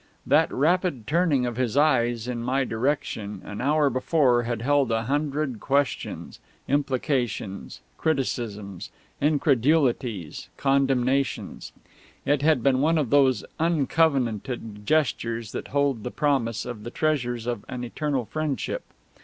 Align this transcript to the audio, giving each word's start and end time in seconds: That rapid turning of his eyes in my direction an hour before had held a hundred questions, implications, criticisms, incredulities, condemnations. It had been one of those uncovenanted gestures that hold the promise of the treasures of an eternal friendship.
That 0.25 0.51
rapid 0.51 1.05
turning 1.05 1.45
of 1.45 1.57
his 1.57 1.77
eyes 1.77 2.27
in 2.27 2.41
my 2.41 2.63
direction 2.63 3.43
an 3.45 3.61
hour 3.61 3.87
before 3.87 4.41
had 4.41 4.63
held 4.63 4.91
a 4.91 5.03
hundred 5.03 5.59
questions, 5.59 6.39
implications, 6.67 7.81
criticisms, 7.99 8.89
incredulities, 9.21 10.49
condemnations. 10.57 11.71
It 12.25 12.41
had 12.41 12.63
been 12.63 12.81
one 12.81 12.97
of 12.97 13.11
those 13.11 13.45
uncovenanted 13.59 14.87
gestures 14.87 15.51
that 15.51 15.67
hold 15.67 16.01
the 16.03 16.09
promise 16.09 16.65
of 16.65 16.83
the 16.83 16.89
treasures 16.89 17.45
of 17.45 17.63
an 17.69 17.83
eternal 17.83 18.25
friendship. 18.25 18.83